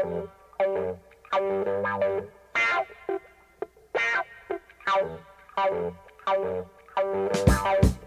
[0.00, 0.28] Thank
[7.82, 7.97] you.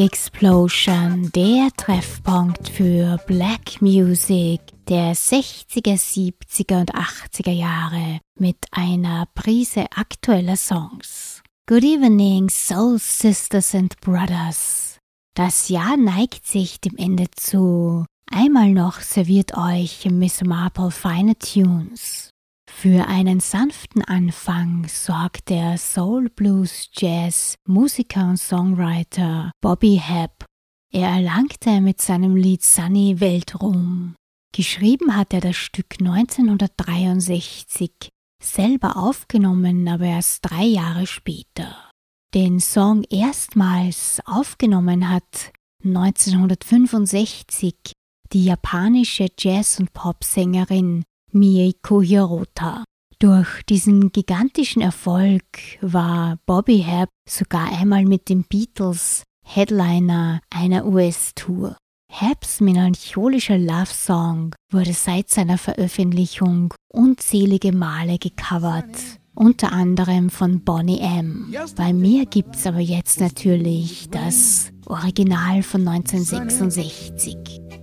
[0.00, 9.26] Black Explosion, der Treffpunkt für Black Music der 60er, 70er und 80er Jahre mit einer
[9.34, 11.42] Prise aktueller Songs.
[11.68, 14.96] Good evening, Soul Sisters and Brothers.
[15.34, 18.06] Das Jahr neigt sich dem Ende zu.
[18.32, 22.30] Einmal noch serviert euch Miss Marple feine Tunes.
[22.72, 30.46] Für einen sanften Anfang sorgt der Soul Blues Jazz Musiker und Songwriter Bobby Hebb.
[30.90, 34.14] Er erlangte mit seinem Lied Sunny Weltruhm.
[34.54, 38.08] Geschrieben hat er das Stück 1963,
[38.42, 41.90] selber aufgenommen aber erst drei Jahre später.
[42.34, 45.52] Den Song erstmals aufgenommen hat
[45.84, 47.92] 1965
[48.32, 52.84] die japanische Jazz- und Popsängerin Mieko Hirota.
[53.18, 55.44] Durch diesen gigantischen Erfolg
[55.82, 61.76] war Bobby Hebb sogar einmal mit den Beatles Headliner einer US-Tour.
[62.10, 68.96] Hebbs melancholischer Love Song wurde seit seiner Veröffentlichung unzählige Male gecovert,
[69.34, 71.54] unter anderem von Bonnie M.
[71.76, 77.79] Bei mir gibt's aber jetzt natürlich das Original von 1966.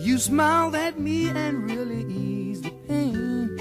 [0.00, 3.54] You smiled at me and really eased the pain.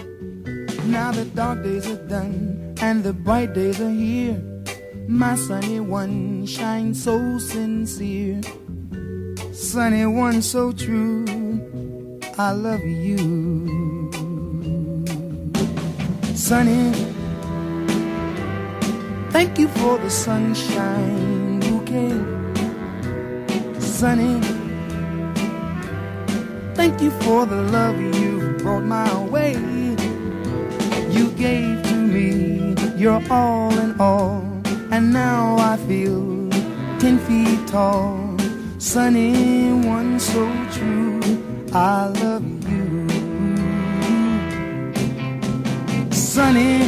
[0.90, 4.42] Now the dark days are done and the bright days are here.
[5.10, 8.40] My sunny one shines so sincere.
[9.52, 11.26] Sunny one so true.
[12.38, 14.10] I love you.
[16.36, 16.94] Sunny,
[19.32, 22.16] thank you for the sunshine bouquet.
[23.82, 24.59] Sunny,
[26.80, 29.52] Thank you for the love you brought my way.
[31.12, 34.42] You gave to me your all in all,
[34.90, 36.50] and now I feel
[36.98, 38.38] ten feet tall.
[38.78, 41.20] Sunny one so true,
[41.74, 43.10] I love you.
[46.14, 46.80] Sunny,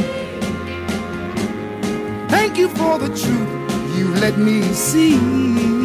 [2.29, 5.80] thank you for the truth you let me see.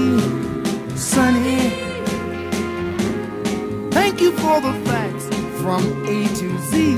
[4.47, 5.27] For the facts
[5.61, 6.95] from A to Z.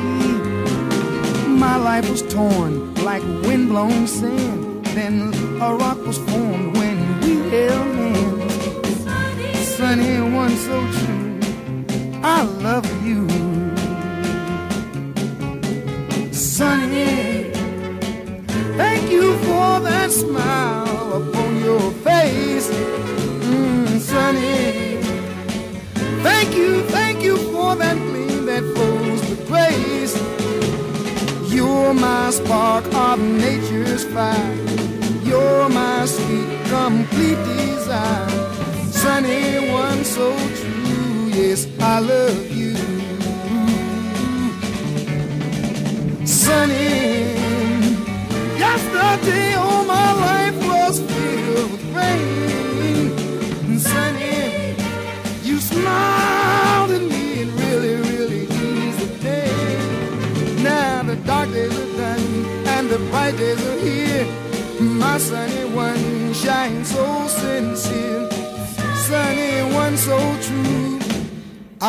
[1.49, 4.85] My life was torn like windblown sand.
[4.89, 5.33] Then
[5.63, 9.67] a rock was formed when we held hands.
[9.77, 11.41] Sunny one so true.
[12.23, 12.85] I love
[32.01, 34.55] my spark of nature's fire.
[35.25, 38.29] You're my sweet, complete desire.
[38.91, 42.75] Sunny one so true, yes, I love you.
[46.27, 47.35] Sunny,
[48.59, 49.48] yesterday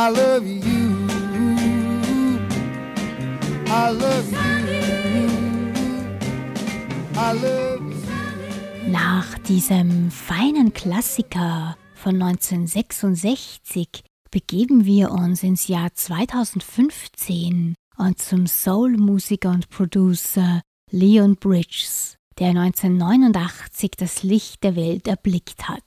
[0.02, 0.64] I love you.
[3.68, 4.40] I love you.
[7.18, 8.92] I love you.
[8.92, 19.50] Nach diesem feinen Klassiker von 1966 begeben wir uns ins Jahr 2015 und zum Soul-Musiker
[19.50, 20.62] und Producer
[20.92, 25.84] Leon Bridges, der 1989 das Licht der Welt erblickt hat.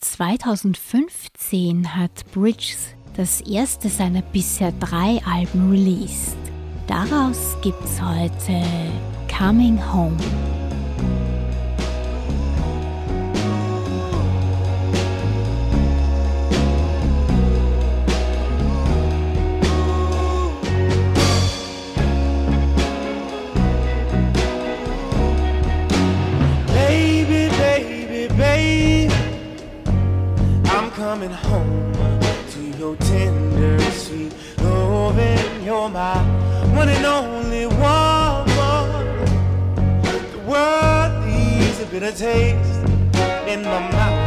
[0.00, 6.36] 2015 hat Bridges das erste seiner bisher drei Alben released.
[6.86, 8.62] Daraus gibt's heute
[9.28, 10.16] Coming Home.
[30.96, 31.73] Coming home
[32.84, 35.64] your tender, sweet loving.
[35.64, 36.18] You're my
[36.76, 39.04] one and only woman.
[40.32, 42.80] The world needs a bit of taste
[43.48, 44.23] in my mouth.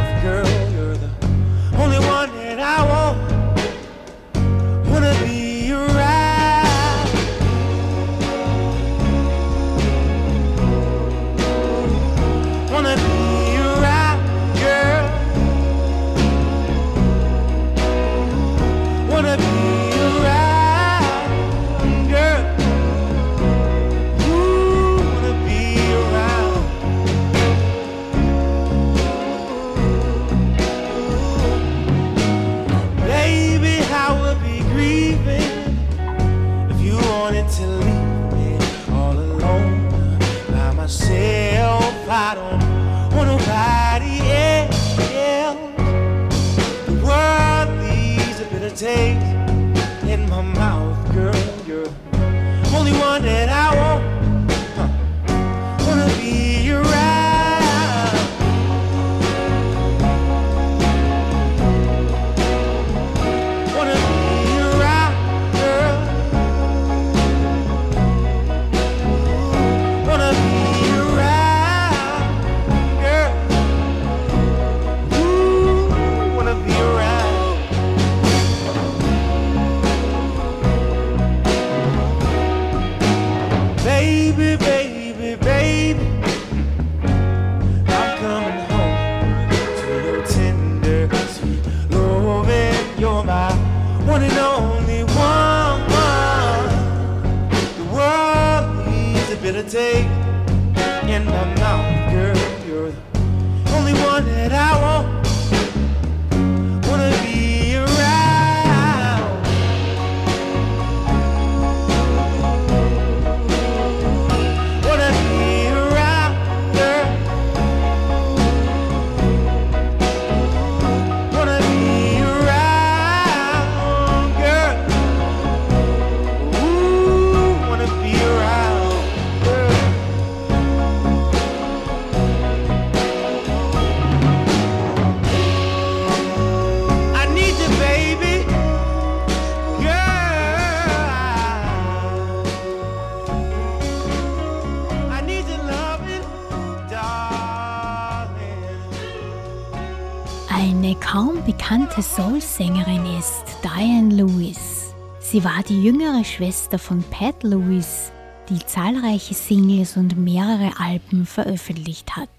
[155.30, 158.10] Sie war die jüngere Schwester von Pat Lewis,
[158.48, 162.30] die zahlreiche Singles und mehrere Alben veröffentlicht hat.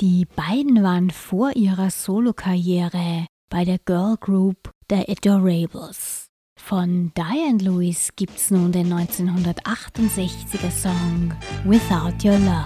[0.00, 6.28] Die beiden waren vor ihrer Solokarriere bei der Girl Group The Adorables.
[6.58, 11.34] Von Diane Lewis gibt's nun den 1968er Song
[11.66, 12.64] Without Your Love.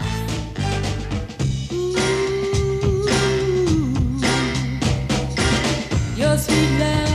[6.39, 7.06] sweet land.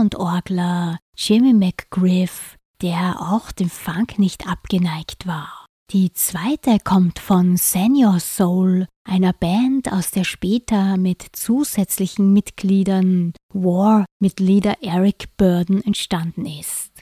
[0.00, 5.66] Soul-Hammond-Orgler Jimmy McGriff, der auch dem Funk nicht abgeneigt war.
[5.92, 14.82] Die zweite kommt von Senior Soul, einer Band, aus der später mit zusätzlichen Mitgliedern War-Mitglieder
[14.82, 16.92] Eric Burden entstanden ist.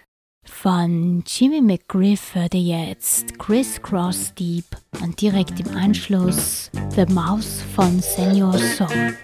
[0.44, 4.64] Von Jimmy McGriff hörte jetzt Criss Cross Deep
[5.02, 9.14] und direkt im Anschluss The Mouse von Senior Soul.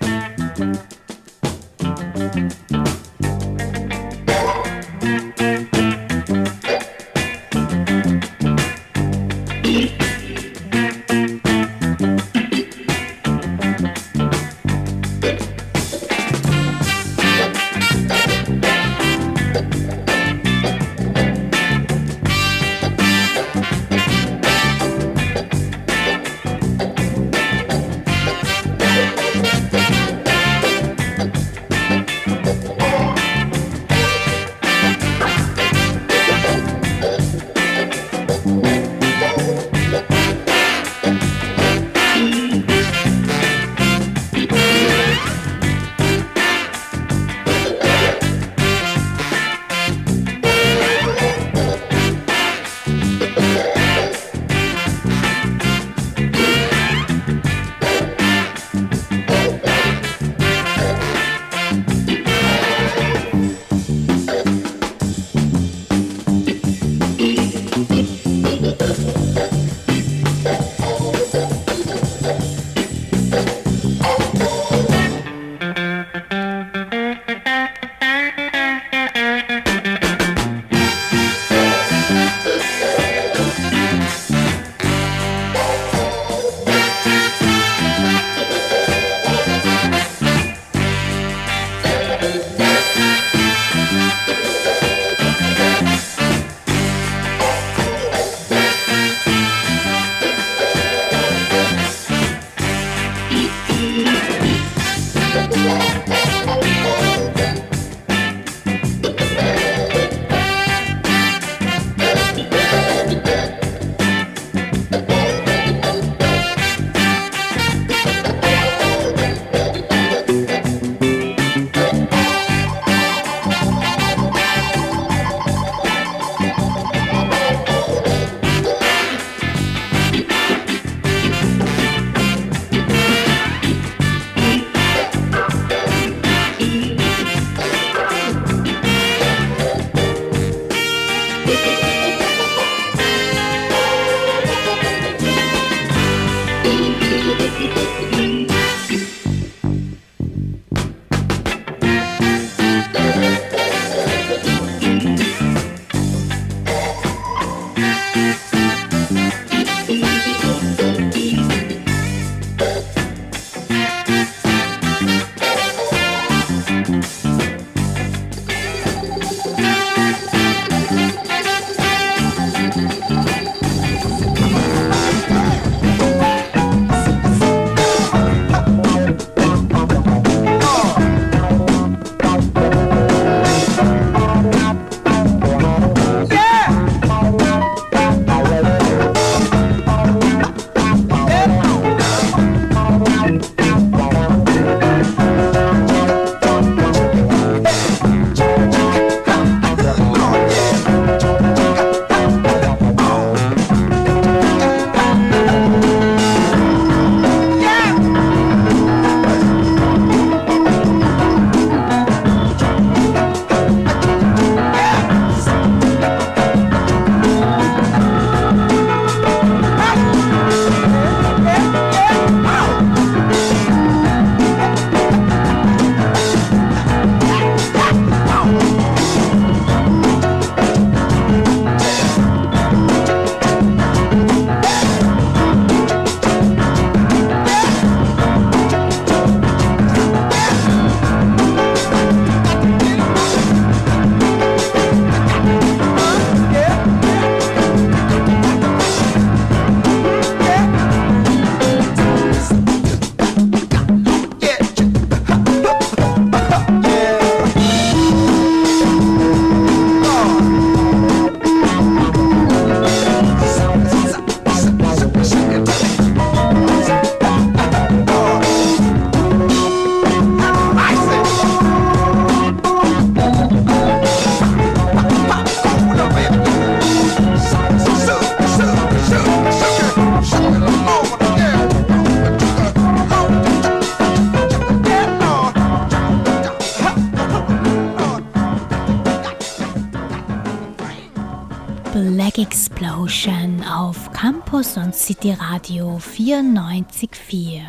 [294.95, 297.65] City Radio 94.4.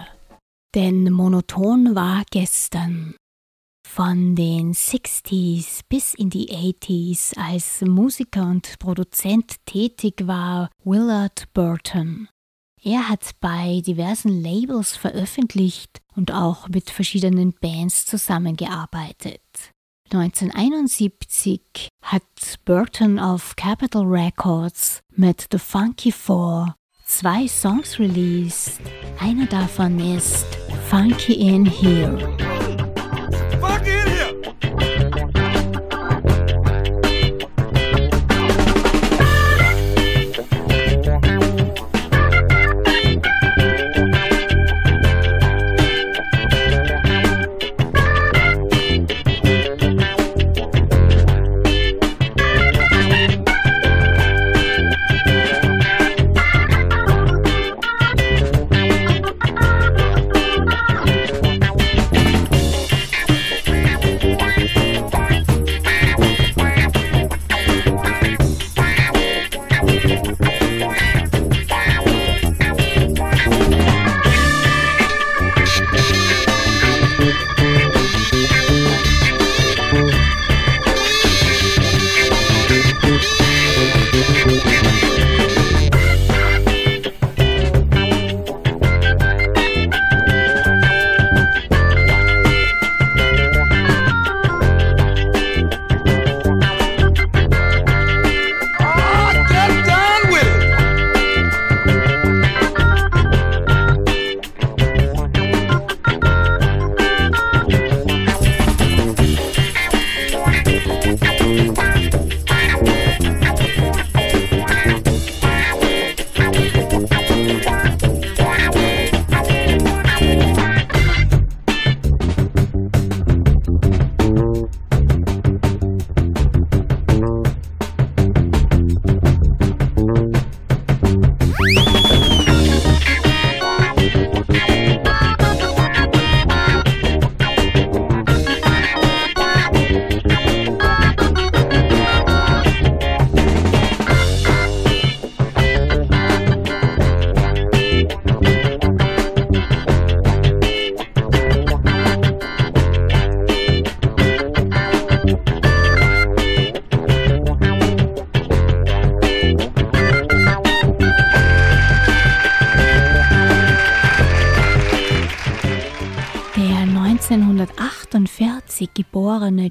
[0.76, 3.16] Denn monoton war gestern.
[3.88, 12.30] Von den 60s bis in die 80s als Musiker und Produzent tätig war Willard Burton.
[12.84, 19.42] Er hat bei diversen Labels veröffentlicht und auch mit verschiedenen Bands zusammengearbeitet.
[20.14, 22.24] 1971 hat
[22.66, 28.82] Burton auf Capitol Records mit The Funky Four zwei Songs released.
[29.20, 30.46] Einer davon ist
[30.90, 32.55] Funky in Here.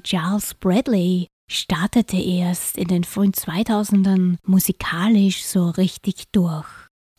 [0.05, 6.67] Charles Bradley startete erst in den frühen 2000ern musikalisch so richtig durch.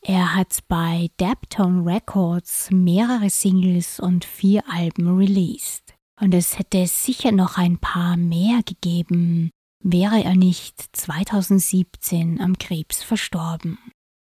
[0.03, 5.95] Er hat bei Daptone Records mehrere Singles und vier Alben released.
[6.21, 9.51] Und es hätte sicher noch ein paar mehr gegeben,
[9.83, 13.79] wäre er nicht 2017 am Krebs verstorben.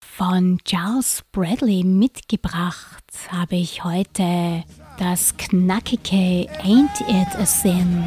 [0.04, 4.64] Von Charles Bradley mitgebracht habe ich heute
[4.98, 8.04] das knackige Ain't It a Sin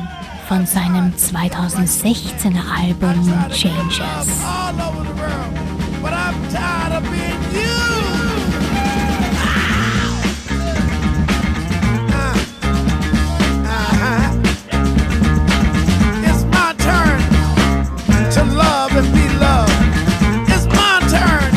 [0.48, 4.42] von seinem 2016er Album Changes.
[20.52, 21.52] It's my turn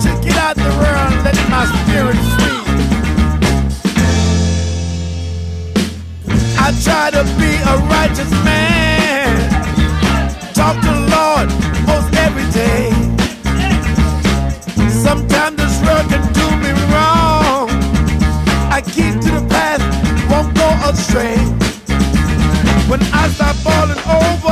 [0.00, 1.64] to get out the world, let my
[6.82, 9.50] try to be a righteous man.
[10.54, 11.48] Talk to Lord
[11.86, 12.90] most every day.
[14.90, 17.68] Sometimes this world can do me wrong.
[18.70, 19.82] I keep to the path,
[20.30, 21.36] won't go astray.
[22.90, 24.45] When I start falling over,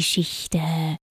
[0.00, 0.62] Geschichte.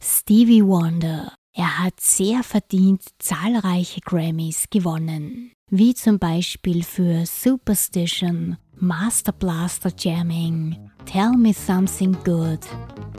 [0.01, 1.31] Stevie Wonder.
[1.53, 10.89] Er hat sehr verdient zahlreiche Grammys gewonnen, wie zum Beispiel für Superstition, Master Blaster Jamming,
[11.05, 12.61] Tell Me Something Good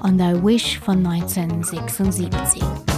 [0.03, 2.90] und I Wish von 1976.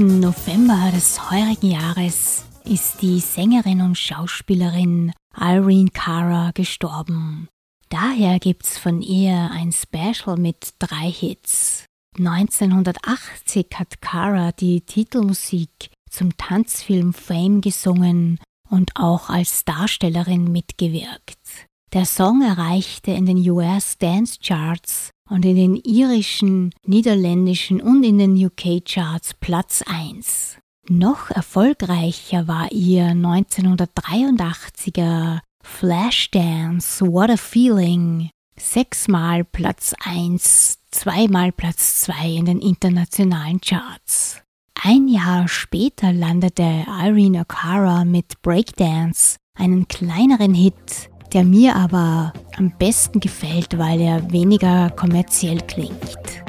[0.00, 7.48] November des heurigen Jahres ist die Sängerin und Schauspielerin Irene Cara gestorben.
[7.90, 11.84] Daher gibt's von ihr ein Special mit drei Hits.
[12.18, 21.66] 1980 hat Cara die Titelmusik zum Tanzfilm Fame gesungen und auch als Darstellerin mitgewirkt.
[21.92, 28.18] Der Song erreichte in den US Dance Charts und in den irischen, niederländischen und in
[28.18, 30.58] den UK-Charts Platz 1.
[30.88, 38.30] Noch erfolgreicher war ihr 1983er Flashdance What a Feeling.
[38.58, 44.42] Sechsmal Platz 1, zweimal Platz 2 in den internationalen Charts.
[44.82, 52.72] Ein Jahr später landete Irene O'Cara mit Breakdance, einen kleineren Hit, der mir aber am
[52.78, 56.42] besten gefällt, weil er weniger kommerziell klingt.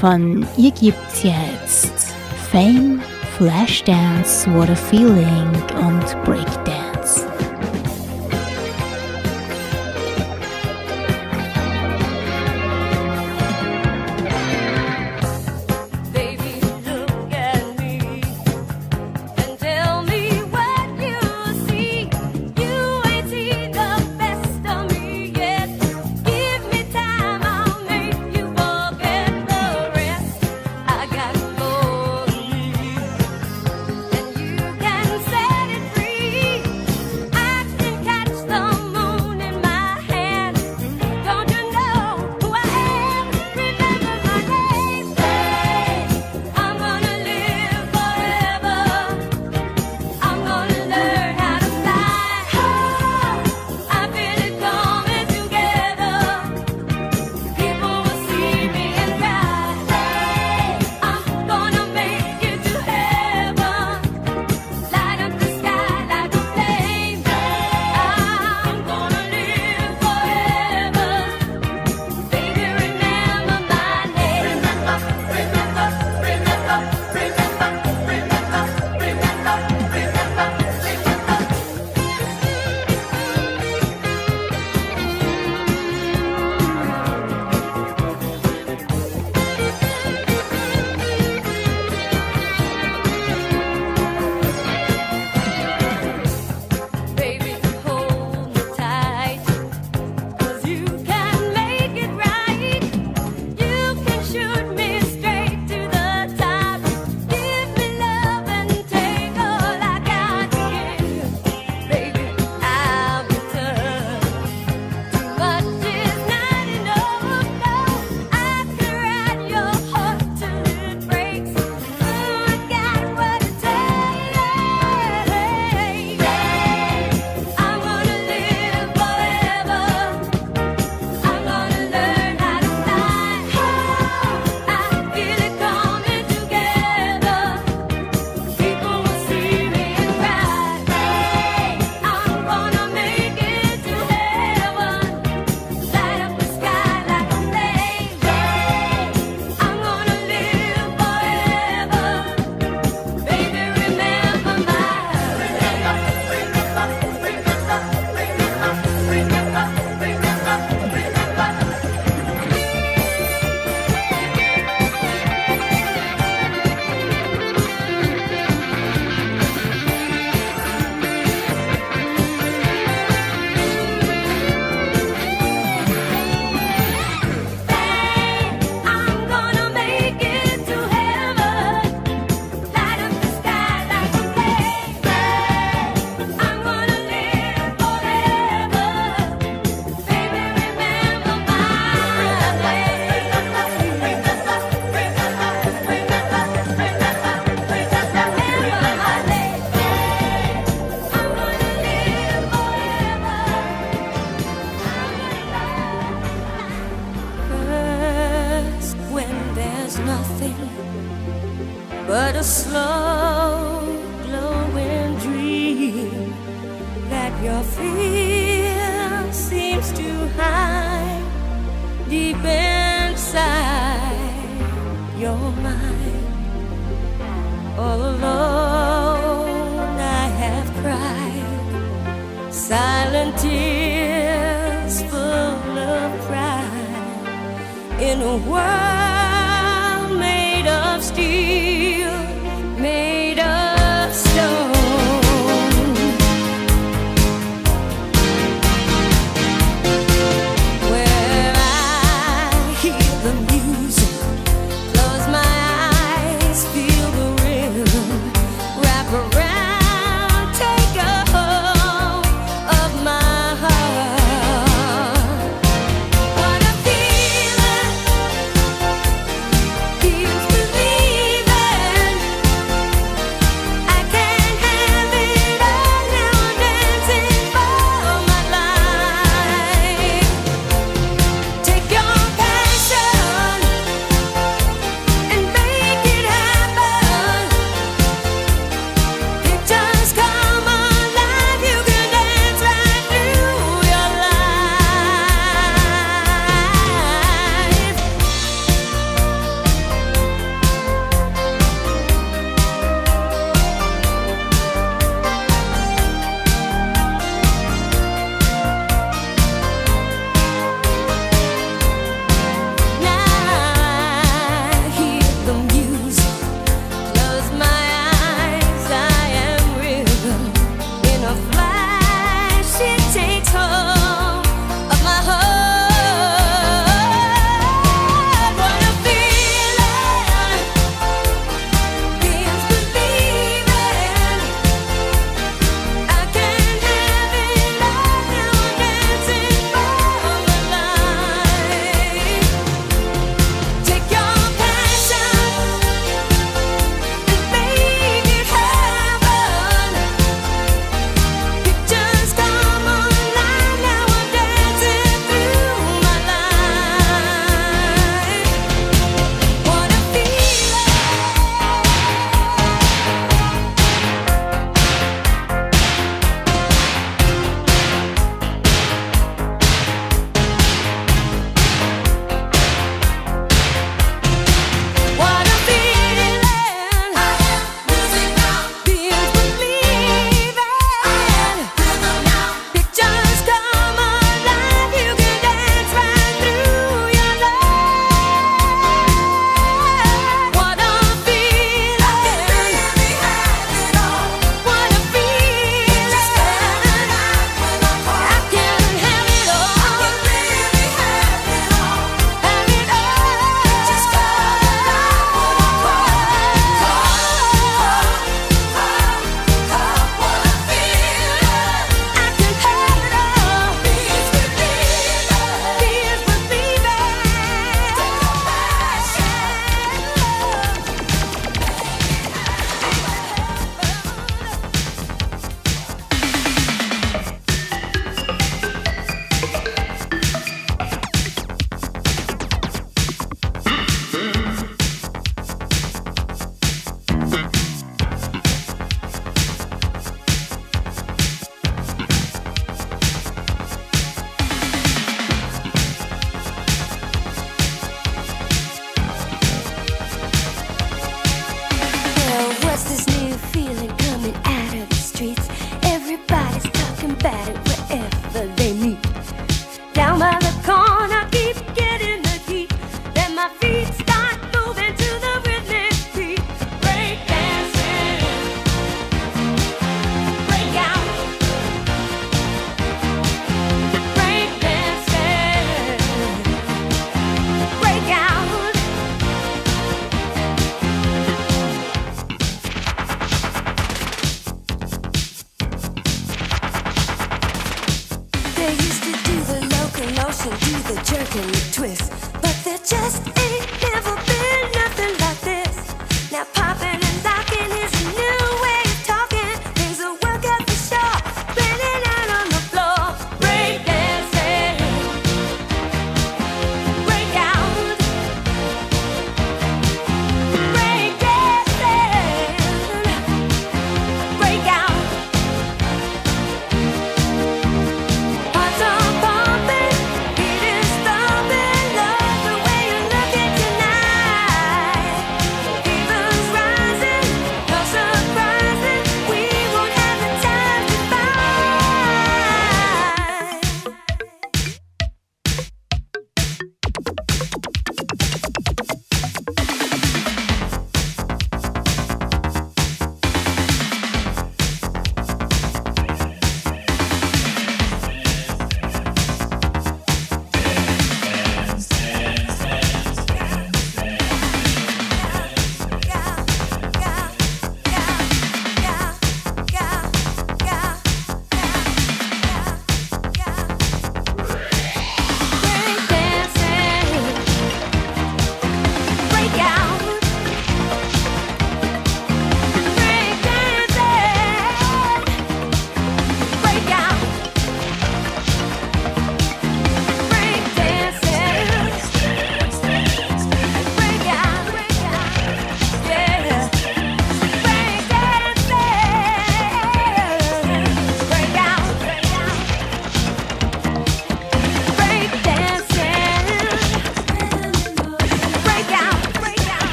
[0.00, 2.14] Von ihr gibt's jetzt
[2.50, 3.00] Fame,
[3.36, 6.85] Flashdance, What a Feeling und Breakdance.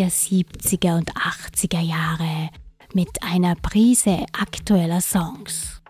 [0.00, 2.48] 60er, 70er und 80er Jahre
[2.94, 5.82] mit einer Prise aktueller Songs.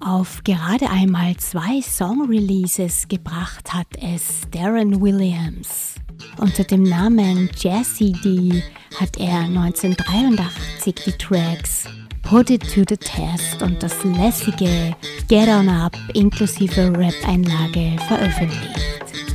[0.00, 5.96] Auf gerade einmal zwei Song-Releases gebracht hat es Darren Williams.
[6.38, 8.62] Unter dem Namen Jesse D
[8.98, 11.84] hat er 1983 die Tracks
[12.22, 14.94] Put It to the Test und das lässige
[15.28, 19.27] Get On Up inklusive Rap-Einlage veröffentlicht.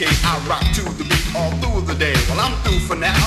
[0.00, 2.14] I rock to the beat all through the day.
[2.28, 3.18] Well, I'm through for now,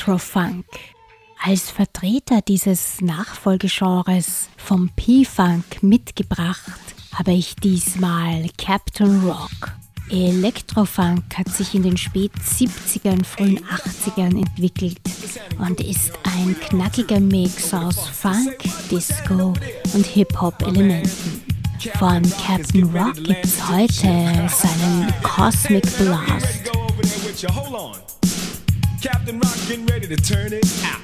[0.00, 0.64] Electrofunk.
[1.42, 6.80] Als Vertreter dieses Nachfolgegenres vom P-Funk mitgebracht
[7.12, 9.74] habe ich diesmal Captain Rock.
[10.08, 15.00] Electrofunk hat sich in den spät 70ern, frühen 80ern entwickelt
[15.58, 18.56] und ist ein knackiger Mix aus Funk,
[18.90, 19.52] Disco
[19.92, 21.42] und Hip-Hop-Elementen.
[21.98, 26.70] Von Captain Rock gibt's heute seinen Cosmic Blast.
[29.00, 31.00] Captain Rock getting ready to turn it out.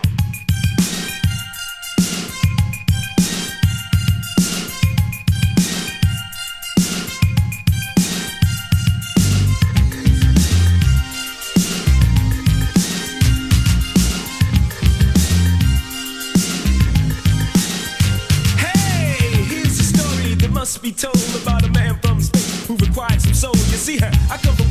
[18.58, 23.22] Hey, here's a story that must be told about a man from space who required
[23.22, 23.56] some soul.
[23.56, 24.65] You see her, I come from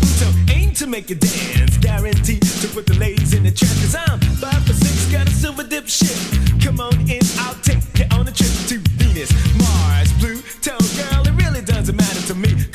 [0.76, 3.80] to make you dance, guaranteed to put the ladies in the trance.
[3.82, 6.18] Cause I'm five for six, got a silver dip ship.
[6.62, 10.78] Come on in, I'll take you on a trip to Venus, Mars, Blue, Pluto.
[10.98, 12.75] Girl, it really doesn't matter to me.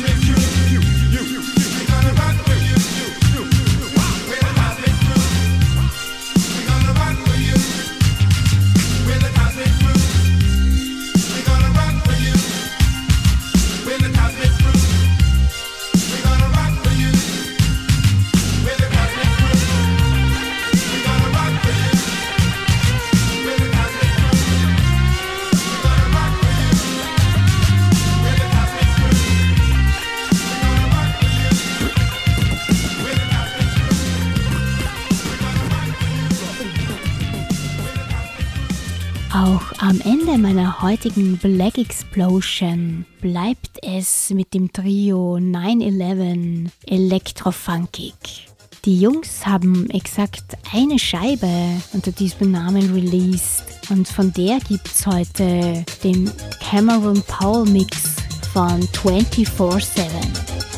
[40.31, 48.47] Ende meiner heutigen Black Explosion bleibt es mit dem Trio 911 Electrofunkig.
[48.85, 51.49] Die Jungs haben exakt eine Scheibe
[51.91, 58.15] unter diesem Namen released und von der gibt's heute den Cameron Powell Mix
[58.53, 60.70] von 24-7.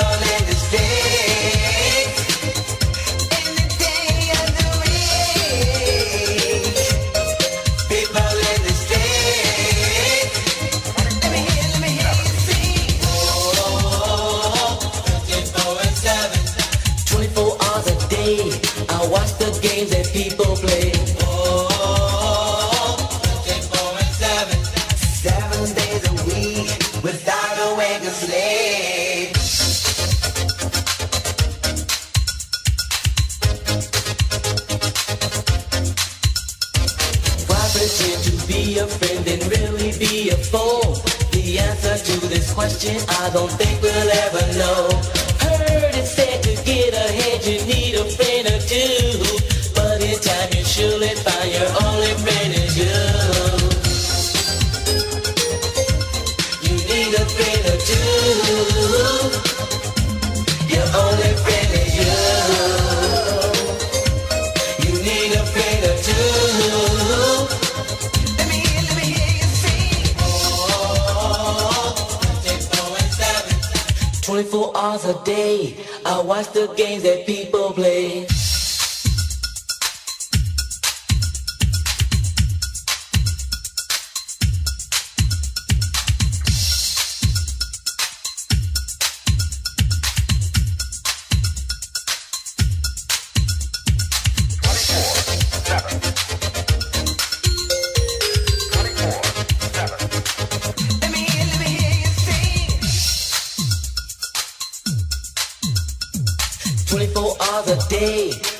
[0.00, 0.29] California.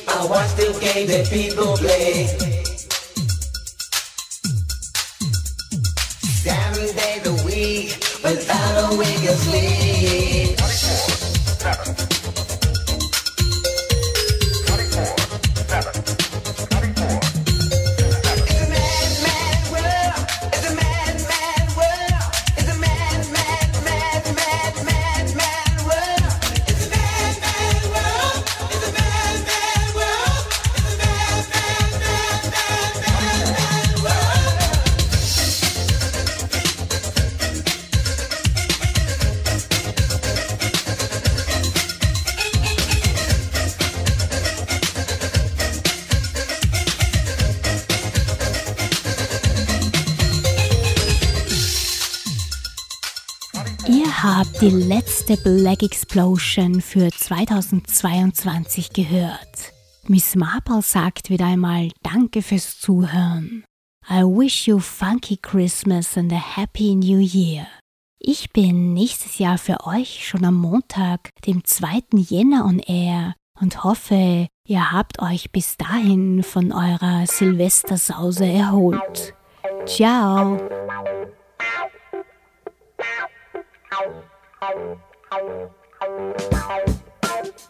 [0.09, 2.27] I watch the game that people play.
[6.43, 7.89] Seven days a week,
[8.25, 10.57] without a wink of sleep.
[10.59, 12.20] 24, 7.
[54.61, 59.73] die letzte Black Explosion für 2022 gehört.
[60.07, 63.65] Miss Marple sagt wieder einmal Danke fürs Zuhören.
[64.11, 67.67] I wish you funky Christmas and a happy new year.
[68.19, 72.03] Ich bin nächstes Jahr für euch schon am Montag, dem 2.
[72.17, 79.33] Jänner on Air und hoffe, ihr habt euch bis dahin von eurer Silvestersause erholt.
[79.87, 80.59] Ciao!
[84.61, 84.77] Thank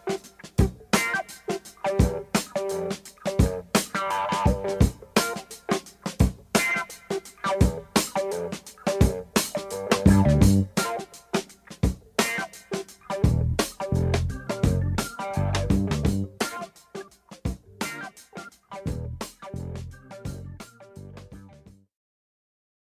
[0.09, 0.30] you.